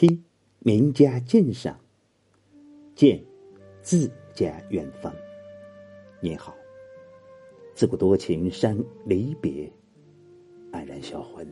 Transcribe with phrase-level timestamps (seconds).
[0.00, 0.24] 听
[0.60, 1.78] 名家鉴赏，
[2.94, 3.22] 见
[3.82, 5.14] 自家远方。
[6.22, 6.56] 您好，
[7.74, 9.70] 自古多情伤离别，
[10.72, 11.46] 黯然销魂，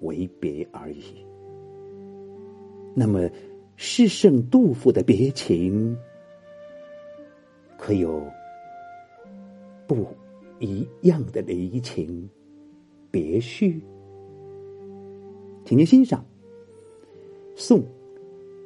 [0.00, 1.26] 为别而已。
[2.94, 3.28] 那么，
[3.76, 5.94] 诗圣杜甫的别情，
[7.76, 8.26] 可有
[9.86, 10.06] 不
[10.58, 12.26] 一样的离情
[13.10, 13.78] 别绪？
[15.66, 16.24] 请您欣赏。
[17.56, 17.84] 宋，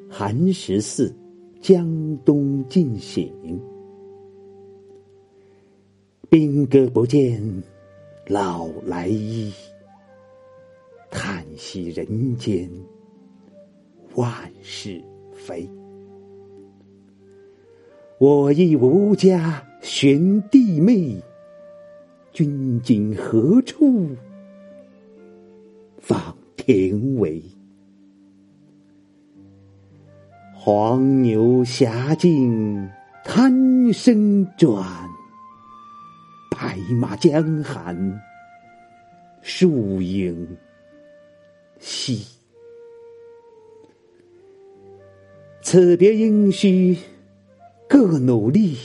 [0.09, 1.15] 寒食寺，
[1.61, 3.31] 江东尽醒。
[6.31, 7.43] 兵戈不见
[8.27, 9.53] 老来衣，
[11.11, 12.71] 叹息人间
[14.15, 14.31] 万
[14.63, 15.69] 事非。
[18.19, 21.23] 我亦无家寻弟妹，
[22.33, 24.09] 君今何处
[25.99, 27.43] 访田围？
[30.71, 32.91] 黄牛下径
[33.25, 34.85] 滩声转，
[36.51, 38.21] 白马江寒
[39.41, 40.59] 树影
[41.79, 42.23] 稀。
[45.63, 46.95] 此别应须
[47.89, 48.77] 各努力，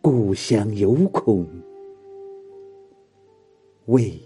[0.00, 1.44] 故乡犹恐
[3.86, 4.16] 未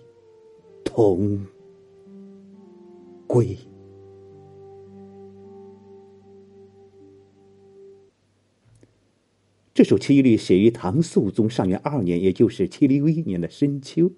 [0.85, 1.43] 同
[3.27, 3.57] 归。
[9.75, 14.13] 这首七律写于唐肃宗上元二年，也就是七六一年的深秋。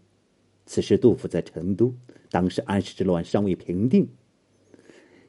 [0.67, 1.95] 此时杜甫在成都，
[2.29, 4.09] 当时安史之乱尚未平定。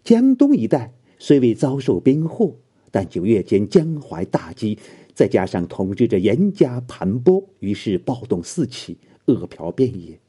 [0.04, 2.56] 江东一带虽未遭受兵祸，
[2.90, 4.80] 但九月间江淮大饥，
[5.14, 10.20] 再加上统治者严加盘剥，于是暴动四起，饿殍遍野。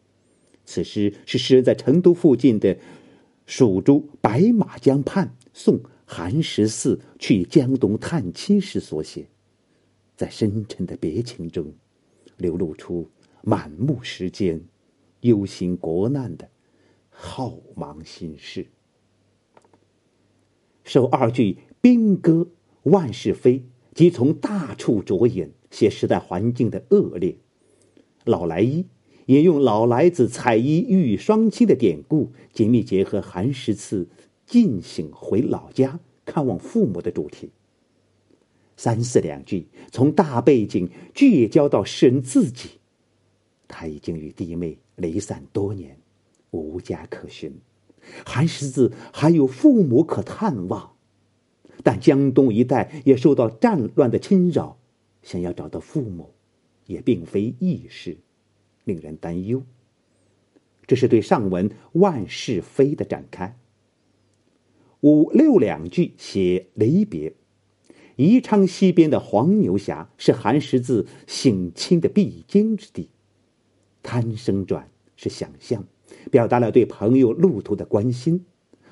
[0.66, 2.77] 此诗是诗人在成都附近的
[3.47, 9.27] 蜀州白马江畔送寒食寺去江东探亲时所写。
[10.17, 11.75] 在深沉的别情中，
[12.38, 13.10] 流露出
[13.43, 14.65] 满目时间、
[15.21, 16.49] 忧心国难的
[17.10, 18.66] 浩茫心事。
[20.84, 22.49] 首二句“兵戈
[22.84, 27.37] 万事非”，即从大处着眼，写时代环境的恶劣。
[28.25, 28.87] 老来衣
[29.27, 34.09] 引用老来子采衣欲双亲的典故，紧密结合寒食寺
[34.47, 37.50] 进省回老家看望父母的主题。
[38.76, 42.70] 三四两句，从大背景聚焦到诗人自己。
[43.66, 45.98] 他已经与弟妹离散多年，
[46.50, 47.53] 无家可寻，
[48.25, 50.92] 寒食子还有父母可探望，
[51.82, 54.78] 但江东一带也受到战乱的侵扰，
[55.22, 56.31] 想要找到父母，
[56.86, 58.16] 也并非易事，
[58.84, 59.62] 令人担忧。
[60.86, 63.59] 这是对上文万事非的展开。
[65.00, 67.32] 五六两句写离别。
[68.16, 73.09] 宜昌西边的黄牛峡是寒食寺省亲的必经之地，
[74.03, 75.84] 滩声转是想象，
[76.31, 78.38] 表达了对朋友路途的关心；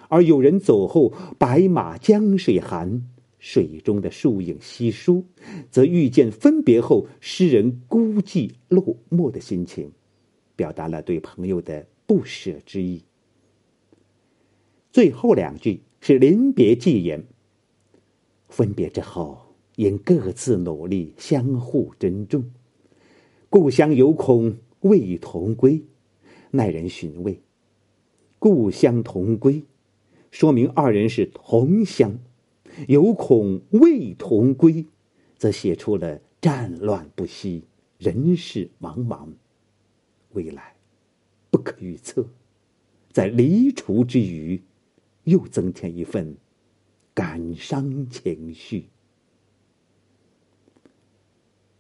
[0.09, 3.03] 而有人走后，白马江水寒，
[3.39, 5.25] 水中的树影稀疏，
[5.71, 9.91] 则遇见分别后诗人孤寂落寞的心情，
[10.55, 13.03] 表达了对朋友的不舍之意。
[14.93, 17.25] 最后两句是临别寄言。
[18.55, 19.37] 分别之后，
[19.75, 22.45] 应各自努力，相互珍重。
[23.51, 25.83] 故乡犹恐未同归，
[26.53, 27.41] 耐人寻味。
[28.39, 29.65] 故乡同归，
[30.31, 32.13] 说明二人是同乡；
[32.87, 34.87] 犹恐未同归，
[35.37, 37.65] 则写出了战乱不息，
[37.99, 39.27] 人事茫茫，
[40.35, 40.77] 未来
[41.51, 42.25] 不可预测。
[43.11, 44.63] 在离除之余，
[45.25, 46.37] 又增添一份。
[47.15, 48.94] 感伤情绪。